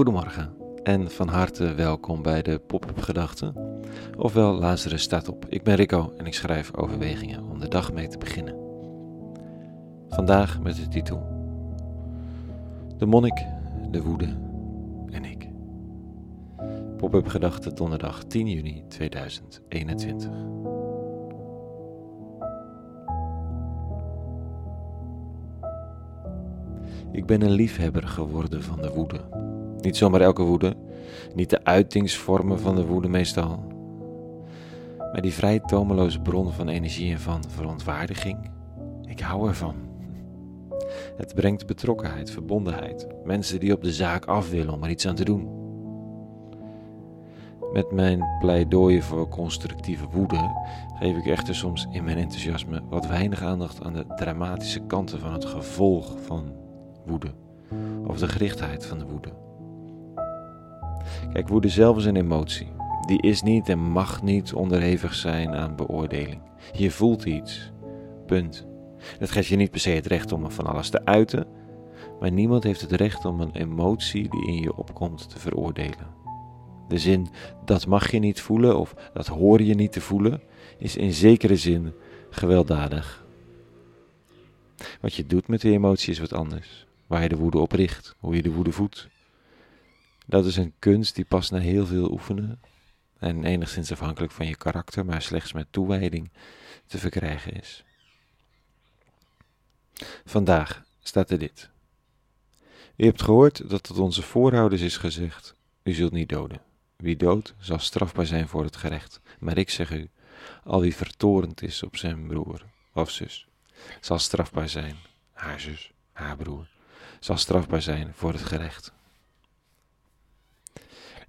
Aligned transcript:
Goedemorgen 0.00 0.50
en 0.82 1.10
van 1.10 1.28
harte 1.28 1.74
welkom 1.74 2.22
bij 2.22 2.42
de 2.42 2.58
Pop-up 2.58 3.00
Gedachten. 3.02 3.54
Ofwel 4.16 4.54
Lazarus 4.54 5.02
staat 5.02 5.28
op. 5.28 5.46
Ik 5.48 5.62
ben 5.62 5.74
Rico 5.74 6.12
en 6.16 6.26
ik 6.26 6.34
schrijf 6.34 6.74
overwegingen 6.74 7.44
om 7.50 7.60
de 7.60 7.68
dag 7.68 7.92
mee 7.92 8.08
te 8.08 8.18
beginnen. 8.18 8.54
Vandaag 10.08 10.60
met 10.60 10.76
de 10.76 10.88
titel 10.88 11.26
De 12.98 13.06
monnik, 13.06 13.46
de 13.90 14.02
woede 14.02 14.36
en 15.10 15.24
ik. 15.24 15.48
Pop-up 16.96 17.26
Gedachten 17.26 17.74
donderdag 17.74 18.24
10 18.24 18.48
juni 18.48 18.84
2021. 18.88 20.30
Ik 27.12 27.26
ben 27.26 27.42
een 27.42 27.50
liefhebber 27.50 28.08
geworden 28.08 28.62
van 28.62 28.80
de 28.80 28.90
woede. 28.90 29.49
Niet 29.80 29.96
zomaar 29.96 30.20
elke 30.20 30.42
woede, 30.42 30.76
niet 31.34 31.50
de 31.50 31.64
uitingsvormen 31.64 32.60
van 32.60 32.74
de 32.74 32.86
woede 32.86 33.08
meestal, 33.08 33.64
maar 35.12 35.22
die 35.22 35.32
vrij 35.32 35.60
tomeloze 35.60 36.20
bron 36.20 36.52
van 36.52 36.68
energie 36.68 37.12
en 37.12 37.20
van 37.20 37.42
verontwaardiging. 37.48 38.50
Ik 39.04 39.20
hou 39.20 39.48
ervan. 39.48 39.74
Het 41.16 41.34
brengt 41.34 41.66
betrokkenheid, 41.66 42.30
verbondenheid, 42.30 43.06
mensen 43.24 43.60
die 43.60 43.72
op 43.72 43.82
de 43.82 43.92
zaak 43.92 44.24
af 44.24 44.50
willen 44.50 44.74
om 44.74 44.82
er 44.82 44.90
iets 44.90 45.06
aan 45.06 45.14
te 45.14 45.24
doen. 45.24 45.58
Met 47.72 47.92
mijn 47.92 48.24
pleidooien 48.40 49.02
voor 49.02 49.28
constructieve 49.28 50.06
woede 50.12 50.50
geef 50.98 51.16
ik 51.16 51.26
echter 51.26 51.54
soms 51.54 51.86
in 51.90 52.04
mijn 52.04 52.18
enthousiasme 52.18 52.82
wat 52.88 53.06
weinig 53.06 53.42
aandacht 53.42 53.82
aan 53.82 53.92
de 53.92 54.04
dramatische 54.16 54.80
kanten 54.80 55.20
van 55.20 55.32
het 55.32 55.44
gevolg 55.44 56.16
van 56.24 56.52
woede 57.06 57.30
of 58.06 58.18
de 58.18 58.28
gerichtheid 58.28 58.86
van 58.86 58.98
de 58.98 59.04
woede. 59.04 59.49
Kijk, 61.32 61.48
woede 61.48 61.68
zelf 61.68 61.96
is 61.96 62.04
een 62.04 62.16
emotie. 62.16 62.72
Die 63.06 63.22
is 63.22 63.42
niet 63.42 63.68
en 63.68 63.78
mag 63.78 64.22
niet 64.22 64.52
onderhevig 64.52 65.14
zijn 65.14 65.54
aan 65.54 65.76
beoordeling. 65.76 66.40
Je 66.72 66.90
voelt 66.90 67.24
iets. 67.24 67.72
Punt. 68.26 68.66
Dat 69.18 69.30
geeft 69.30 69.48
je 69.48 69.56
niet 69.56 69.70
per 69.70 69.80
se 69.80 69.90
het 69.90 70.06
recht 70.06 70.32
om 70.32 70.50
van 70.50 70.66
alles 70.66 70.88
te 70.88 71.04
uiten, 71.04 71.46
maar 72.20 72.32
niemand 72.32 72.64
heeft 72.64 72.80
het 72.80 72.92
recht 72.92 73.24
om 73.24 73.40
een 73.40 73.54
emotie 73.54 74.28
die 74.28 74.46
in 74.46 74.60
je 74.60 74.76
opkomt 74.76 75.30
te 75.30 75.38
veroordelen. 75.38 76.18
De 76.88 76.98
zin 76.98 77.28
dat 77.64 77.86
mag 77.86 78.10
je 78.10 78.18
niet 78.18 78.40
voelen 78.40 78.78
of 78.78 78.94
dat 79.12 79.26
hoor 79.26 79.62
je 79.62 79.74
niet 79.74 79.92
te 79.92 80.00
voelen 80.00 80.40
is 80.78 80.96
in 80.96 81.12
zekere 81.12 81.56
zin 81.56 81.92
gewelddadig. 82.30 83.24
Wat 85.00 85.14
je 85.14 85.26
doet 85.26 85.48
met 85.48 85.60
die 85.60 85.72
emotie 85.72 86.12
is 86.12 86.18
wat 86.18 86.32
anders 86.32 86.86
waar 87.10 87.22
je 87.22 87.28
de 87.28 87.36
woede 87.36 87.58
op 87.58 87.72
richt, 87.72 88.14
hoe 88.18 88.34
je 88.34 88.42
de 88.42 88.52
woede 88.52 88.72
voedt. 88.72 89.08
Dat 90.30 90.46
is 90.46 90.56
een 90.56 90.74
kunst 90.78 91.14
die 91.14 91.24
pas 91.24 91.50
na 91.50 91.58
heel 91.58 91.86
veel 91.86 92.10
oefenen 92.10 92.60
en 93.18 93.44
enigszins 93.44 93.92
afhankelijk 93.92 94.32
van 94.32 94.46
je 94.46 94.56
karakter, 94.56 95.04
maar 95.04 95.22
slechts 95.22 95.52
met 95.52 95.66
toewijding 95.70 96.30
te 96.86 96.98
verkrijgen 96.98 97.52
is. 97.52 97.84
Vandaag 100.24 100.84
staat 101.00 101.30
er 101.30 101.38
dit. 101.38 101.70
U 102.96 103.04
hebt 103.04 103.22
gehoord 103.22 103.70
dat 103.70 103.82
tot 103.82 103.98
onze 103.98 104.22
voorouders 104.22 104.82
is 104.82 104.96
gezegd: 104.96 105.54
U 105.82 105.92
zult 105.92 106.12
niet 106.12 106.28
doden. 106.28 106.60
Wie 106.96 107.16
doodt 107.16 107.54
zal 107.58 107.78
strafbaar 107.78 108.26
zijn 108.26 108.48
voor 108.48 108.64
het 108.64 108.76
gerecht. 108.76 109.20
Maar 109.38 109.58
ik 109.58 109.70
zeg 109.70 109.90
u: 109.90 110.10
al 110.64 110.80
wie 110.80 110.96
vertorend 110.96 111.62
is 111.62 111.82
op 111.82 111.96
zijn 111.96 112.26
broer 112.26 112.64
of 112.92 113.10
zus, 113.10 113.46
zal 114.00 114.18
strafbaar 114.18 114.68
zijn, 114.68 114.96
haar 115.32 115.60
zus, 115.60 115.92
haar 116.12 116.36
broer 116.36 116.66
zal 117.20 117.36
strafbaar 117.36 117.82
zijn 117.82 118.12
voor 118.14 118.32
het 118.32 118.42
gerecht. 118.42 118.92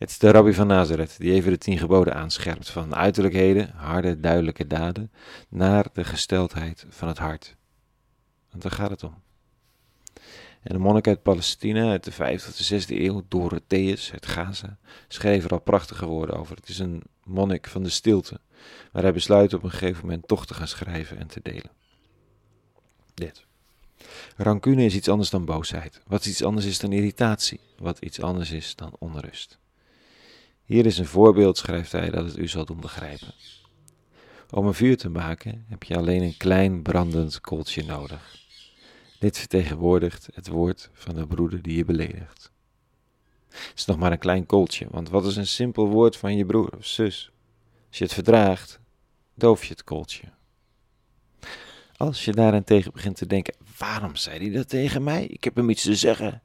Het 0.00 0.10
is 0.10 0.18
de 0.18 0.30
rabbi 0.30 0.52
van 0.52 0.66
Nazareth 0.66 1.18
die 1.18 1.32
even 1.32 1.50
de 1.50 1.58
tien 1.58 1.78
geboden 1.78 2.14
aanscherpt 2.14 2.70
van 2.70 2.94
uiterlijkheden, 2.94 3.70
harde, 3.74 4.20
duidelijke 4.20 4.66
daden, 4.66 5.12
naar 5.48 5.86
de 5.92 6.04
gesteldheid 6.04 6.86
van 6.88 7.08
het 7.08 7.18
hart. 7.18 7.56
Want 8.50 8.62
daar 8.62 8.72
gaat 8.72 8.90
het 8.90 9.04
om. 9.04 9.14
En 10.62 10.72
de 10.72 10.78
monnik 10.78 11.06
uit 11.06 11.22
Palestina 11.22 11.90
uit 11.90 12.04
de 12.04 12.12
5e 12.12 12.34
of 12.34 12.56
de 12.56 12.82
6e 12.82 12.86
eeuw, 12.88 13.22
Dorotheus 13.28 14.12
uit 14.12 14.26
Gaza, 14.26 14.78
schreef 15.08 15.44
er 15.44 15.50
al 15.50 15.60
prachtige 15.60 16.06
woorden 16.06 16.36
over. 16.36 16.56
Het 16.56 16.68
is 16.68 16.78
een 16.78 17.02
monnik 17.24 17.66
van 17.66 17.82
de 17.82 17.90
stilte, 17.90 18.40
maar 18.92 19.02
hij 19.02 19.12
besluit 19.12 19.54
op 19.54 19.62
een 19.62 19.70
gegeven 19.70 20.06
moment 20.06 20.28
toch 20.28 20.46
te 20.46 20.54
gaan 20.54 20.68
schrijven 20.68 21.18
en 21.18 21.26
te 21.26 21.40
delen. 21.42 21.70
Dit. 23.14 23.44
Rancune 24.36 24.84
is 24.84 24.94
iets 24.94 25.08
anders 25.08 25.30
dan 25.30 25.44
boosheid, 25.44 26.00
wat 26.06 26.26
iets 26.26 26.44
anders 26.44 26.66
is 26.66 26.78
dan 26.78 26.92
irritatie, 26.92 27.60
wat 27.78 27.98
iets 27.98 28.20
anders 28.20 28.50
is 28.50 28.76
dan 28.76 28.96
onrust. 28.98 29.58
Hier 30.70 30.86
is 30.86 30.98
een 30.98 31.06
voorbeeld, 31.06 31.58
schrijft 31.58 31.92
hij, 31.92 32.10
dat 32.10 32.24
het 32.24 32.36
u 32.36 32.48
zal 32.48 32.64
doen 32.64 32.80
begrijpen. 32.80 33.34
Om 34.50 34.66
een 34.66 34.74
vuur 34.74 34.96
te 34.96 35.08
maken 35.08 35.64
heb 35.68 35.82
je 35.82 35.96
alleen 35.96 36.22
een 36.22 36.36
klein 36.36 36.82
brandend 36.82 37.40
kooltje 37.40 37.84
nodig. 37.84 38.36
Dit 39.18 39.38
vertegenwoordigt 39.38 40.28
het 40.34 40.48
woord 40.48 40.90
van 40.92 41.14
de 41.14 41.26
broeder 41.26 41.62
die 41.62 41.76
je 41.76 41.84
beledigt. 41.84 42.52
Het 43.48 43.72
is 43.74 43.84
nog 43.84 43.98
maar 43.98 44.12
een 44.12 44.18
klein 44.18 44.46
kooltje, 44.46 44.86
want 44.90 45.08
wat 45.08 45.26
is 45.26 45.36
een 45.36 45.46
simpel 45.46 45.88
woord 45.88 46.16
van 46.16 46.36
je 46.36 46.46
broer 46.46 46.76
of 46.76 46.86
zus? 46.86 47.30
Als 47.88 47.98
je 47.98 48.04
het 48.04 48.14
verdraagt, 48.14 48.80
doof 49.34 49.64
je 49.64 49.72
het 49.72 49.84
kooltje. 49.84 50.24
Als 51.96 52.24
je 52.24 52.32
daarentegen 52.32 52.92
begint 52.92 53.16
te 53.16 53.26
denken, 53.26 53.54
waarom 53.78 54.16
zei 54.16 54.38
hij 54.38 54.50
dat 54.50 54.68
tegen 54.68 55.02
mij? 55.02 55.24
Ik 55.26 55.44
heb 55.44 55.56
hem 55.56 55.70
iets 55.70 55.82
te 55.82 55.96
zeggen. 55.96 56.42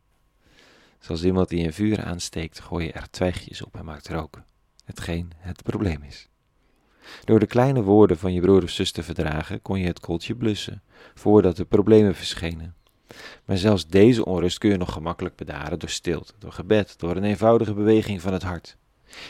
Zoals 1.05 1.23
iemand 1.23 1.49
die 1.49 1.65
een 1.65 1.73
vuur 1.73 2.03
aansteekt, 2.03 2.59
gooi 2.59 2.85
je 2.85 2.91
er 2.91 3.09
twijgjes 3.09 3.63
op 3.63 3.75
en 3.75 3.85
maakt 3.85 4.09
roken. 4.09 4.45
Hetgeen 4.85 5.31
het 5.37 5.63
probleem 5.63 6.03
is. 6.03 6.29
Door 7.23 7.39
de 7.39 7.45
kleine 7.45 7.81
woorden 7.81 8.17
van 8.17 8.33
je 8.33 8.41
broer 8.41 8.63
of 8.63 8.69
zus 8.69 8.91
te 8.91 9.03
verdragen, 9.03 9.61
kon 9.61 9.79
je 9.79 9.87
het 9.87 9.99
kooltje 9.99 10.35
blussen, 10.35 10.81
voordat 11.13 11.55
de 11.55 11.65
problemen 11.65 12.15
verschenen. 12.15 12.75
Maar 13.45 13.57
zelfs 13.57 13.87
deze 13.87 14.25
onrust 14.25 14.57
kun 14.57 14.69
je 14.69 14.77
nog 14.77 14.93
gemakkelijk 14.93 15.35
bedaren 15.35 15.79
door 15.79 15.89
stilte, 15.89 16.33
door 16.39 16.51
gebed, 16.51 16.99
door 16.99 17.15
een 17.15 17.23
eenvoudige 17.23 17.73
beweging 17.73 18.21
van 18.21 18.33
het 18.33 18.43
hart. 18.43 18.77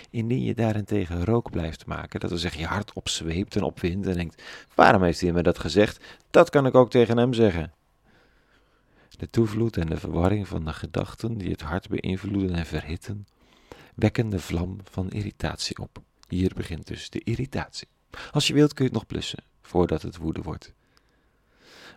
Indien 0.10 0.44
je 0.44 0.54
daarentegen 0.54 1.26
rook 1.26 1.52
blijft 1.52 1.86
maken, 1.86 2.20
dat 2.20 2.30
wil 2.30 2.40
zeggen 2.40 2.62
je 2.62 2.68
hart 2.68 2.94
opzweept 2.94 3.56
en 3.56 3.64
opwindt 3.64 4.08
en 4.08 4.14
denkt, 4.14 4.44
waarom 4.76 5.04
heeft 5.04 5.22
hij 5.22 5.32
me 5.32 5.44
dat 5.44 5.60
gezegd? 5.60 6.04
Dat 6.30 6.50
kan 6.50 6.66
ik 6.66 6.76
ook 6.76 6.90
tegen 6.90 7.18
hem 7.18 7.34
zeggen. 7.34 7.72
De 9.18 9.30
toevloed 9.30 9.78
en 9.78 9.88
de 9.88 9.98
verwarring 9.98 10.48
van 10.48 10.66
de 10.66 10.74
gedachten 10.74 11.38
die 11.38 11.52
het 11.52 11.62
hart 11.62 11.88
beïnvloeden 11.88 12.56
en 12.56 12.66
verhitten, 12.66 13.28
wekken 13.96 14.30
de 14.30 14.40
vlam 14.40 14.78
van 14.84 15.10
irritatie 15.10 15.78
op. 15.78 16.02
Hier 16.28 16.52
begint 16.56 16.88
dus 16.88 17.10
de 17.10 17.22
irritatie. 17.24 17.88
Als 18.32 18.48
je 18.48 18.54
wilt 18.54 18.74
kun 18.74 18.86
je 18.86 18.90
het 18.92 19.00
nog 19.00 19.08
blussen, 19.08 19.44
voordat 19.62 20.02
het 20.02 20.18
woede 20.18 20.42
wordt. 20.42 20.74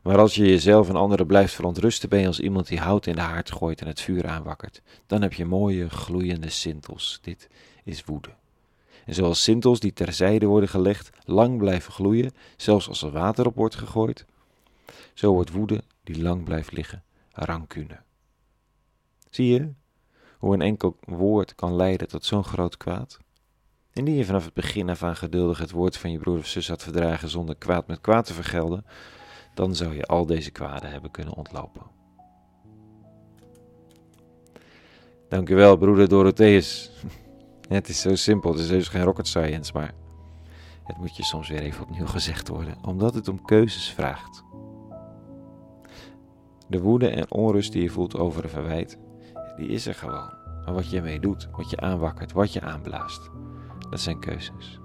Maar 0.03 0.19
als 0.19 0.35
je 0.35 0.47
jezelf 0.47 0.89
en 0.89 0.97
anderen 0.97 1.27
blijft 1.27 1.55
verontrusten, 1.55 2.09
ben 2.09 2.21
je 2.21 2.27
als 2.27 2.41
iemand 2.41 2.67
die 2.67 2.79
hout 2.79 3.07
in 3.07 3.15
de 3.15 3.21
haard 3.21 3.53
gooit 3.53 3.81
en 3.81 3.87
het 3.87 4.01
vuur 4.01 4.27
aanwakkert. 4.27 4.83
Dan 5.07 5.23
heb 5.23 5.33
je 5.33 5.45
mooie, 5.45 5.91
gloeiende 5.91 6.49
sintels. 6.49 7.19
Dit 7.23 7.49
is 7.85 8.05
woede. 8.05 8.31
En 9.05 9.15
zoals 9.15 9.43
sintels 9.43 9.81
die 9.81 9.93
terzijde 9.93 10.47
worden 10.47 10.69
gelegd, 10.69 11.11
lang 11.25 11.59
blijven 11.59 11.93
gloeien, 11.93 12.33
zelfs 12.57 12.89
als 12.89 13.03
er 13.03 13.11
water 13.11 13.47
op 13.47 13.55
wordt 13.55 13.75
gegooid, 13.75 14.25
zo 15.15 15.33
wordt 15.33 15.51
woede 15.51 15.83
die 16.05 16.23
lang 16.23 16.45
blijft 16.45 16.73
liggen, 16.73 17.03
rancune. 17.45 18.01
Zie 19.31 19.53
je 19.53 19.73
hoe 20.39 20.55
een 20.55 20.63
enkel 20.63 20.97
woord 21.01 21.55
kan 21.55 21.77
leiden 21.77 22.09
tot 22.09 22.25
zo'n 22.25 22.45
groot 22.45 22.77
kwaad? 22.77 23.19
Indien 23.93 24.15
je 24.15 24.25
vanaf 24.25 24.45
het 24.45 24.55
begin 24.55 24.89
af 24.89 25.03
aan 25.03 25.17
geduldig 25.17 25.59
het 25.59 25.71
woord 25.71 25.97
van 25.97 26.11
je 26.11 26.19
broer 26.19 26.39
of 26.39 26.47
zus 26.47 26.69
had 26.69 26.83
verdragen 26.83 27.29
zonder 27.29 27.57
kwaad 27.57 27.87
met 27.87 28.01
kwaad 28.01 28.27
te 28.27 28.35
vergelden, 28.35 28.85
dan 29.55 29.75
zou 29.75 29.95
je 29.95 30.05
al 30.05 30.27
deze 30.27 30.51
kwaden 30.51 30.91
hebben 30.91 31.11
kunnen 31.11 31.35
ontlopen. 31.35 31.83
Dankjewel, 35.29 35.77
broeder 35.77 36.09
Dorotheus. 36.09 36.91
Het 37.69 37.89
is 37.89 38.01
zo 38.01 38.15
simpel, 38.15 38.51
het 38.51 38.61
is 38.61 38.69
dus 38.69 38.89
geen 38.89 39.03
rocket 39.03 39.27
science, 39.27 39.73
maar 39.73 39.95
het 40.85 40.97
moet 40.97 41.17
je 41.17 41.25
soms 41.25 41.49
weer 41.49 41.61
even 41.61 41.83
opnieuw 41.83 42.07
gezegd 42.07 42.49
worden, 42.49 42.77
omdat 42.85 43.15
het 43.15 43.29
om 43.29 43.45
keuzes 43.45 43.91
vraagt. 43.91 44.45
De 46.69 46.81
woede 46.81 47.09
en 47.09 47.31
onrust 47.31 47.73
die 47.73 47.83
je 47.83 47.89
voelt 47.89 48.19
over 48.19 48.45
een 48.45 48.51
verwijt, 48.51 48.99
die 49.57 49.69
is 49.69 49.87
er 49.87 49.95
gewoon. 49.95 50.33
Maar 50.65 50.75
wat 50.75 50.91
je 50.91 50.97
ermee 50.97 51.21
doet, 51.21 51.49
wat 51.53 51.71
je 51.71 51.77
aanwakkert, 51.77 52.33
wat 52.33 52.53
je 52.53 52.61
aanblaast, 52.61 53.31
dat 53.91 54.01
zijn 54.01 54.21
keuzes. 54.21 54.81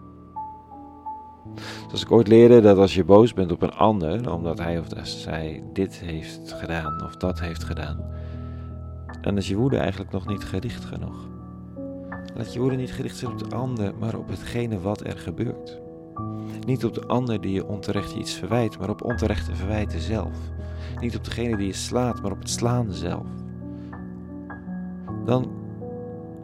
Zoals 1.86 2.02
ik 2.02 2.12
ooit 2.12 2.28
leerde 2.28 2.62
dat 2.62 2.78
als 2.78 2.94
je 2.96 3.04
boos 3.04 3.34
bent 3.34 3.52
op 3.52 3.62
een 3.62 3.74
ander, 3.74 4.34
omdat 4.34 4.60
hij 4.60 4.80
of 4.80 4.86
zij 5.04 5.64
dit 5.74 6.00
heeft 6.00 6.54
gedaan 6.54 7.04
of 7.04 7.16
dat 7.16 7.40
heeft 7.40 7.64
gedaan, 7.64 8.06
dan 9.22 9.38
is 9.38 9.48
je 9.48 9.56
woede 9.56 9.78
eigenlijk 9.78 10.12
nog 10.12 10.28
niet 10.28 10.44
gericht 10.44 10.86
genoeg. 10.86 11.28
Laat 12.36 12.54
je 12.54 12.60
woede 12.60 12.76
niet 12.76 12.94
gericht 12.94 13.18
zijn 13.18 13.32
op 13.32 13.50
de 13.50 13.56
ander, 13.56 13.96
maar 14.00 14.18
op 14.18 14.30
hetgene 14.30 14.80
wat 14.80 15.06
er 15.06 15.18
gebeurt. 15.18 15.82
Niet 16.66 16.86
op 16.86 16.94
de 16.94 17.06
ander 17.08 17.42
die 17.42 17.54
je 17.54 17.68
onterecht 17.68 18.14
iets 18.14 18.34
verwijt, 18.34 18.80
maar 18.80 18.90
op 18.90 19.04
onterechte 19.04 19.56
verwijten 19.56 20.00
zelf. 20.00 20.38
Niet 21.00 21.16
op 21.16 21.24
degene 21.24 21.58
die 21.58 21.68
je 21.68 21.74
slaat, 21.74 22.22
maar 22.22 22.32
op 22.32 22.40
het 22.40 22.50
slaan 22.50 22.92
zelf. 22.92 23.28
Dan 25.26 25.52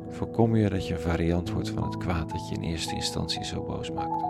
voorkom 0.09 0.55
je 0.55 0.69
dat 0.69 0.87
je 0.87 0.93
een 0.93 0.99
variant 0.99 1.51
wordt 1.51 1.69
van 1.69 1.83
het 1.83 1.97
kwaad 1.97 2.29
dat 2.29 2.49
je 2.49 2.55
in 2.55 2.61
eerste 2.61 2.95
instantie 2.95 3.45
zo 3.45 3.63
boos 3.63 3.91
maakte. 3.91 4.27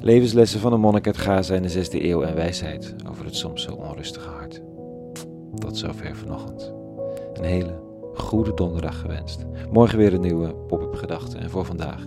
Levenslessen 0.00 0.60
van 0.60 0.72
een 0.72 0.80
monnik 0.80 1.06
uit 1.06 1.16
Gaza 1.16 1.54
in 1.54 1.62
de 1.62 1.86
6e 1.86 2.02
eeuw 2.02 2.22
en 2.22 2.34
wijsheid 2.34 2.94
over 3.08 3.24
het 3.24 3.36
soms 3.36 3.62
zo 3.62 3.72
onrustige 3.72 4.28
hart. 4.28 4.62
Tot 5.54 5.76
zover 5.76 6.16
vanochtend. 6.16 6.72
Een 7.32 7.44
hele 7.44 7.80
goede 8.14 8.54
donderdag 8.54 9.00
gewenst. 9.00 9.44
Morgen 9.70 9.98
weer 9.98 10.14
een 10.14 10.20
nieuwe 10.20 10.54
pop-up 10.54 10.94
gedachte 10.94 11.38
en 11.38 11.50
voor 11.50 11.64
vandaag 11.64 12.06